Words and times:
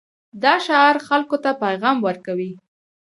دا 0.43 0.53
شعار 0.65 0.95
خلکو 1.07 1.37
ته 1.43 1.51
پیغام 1.63 1.97
ورکوي. 2.07 2.51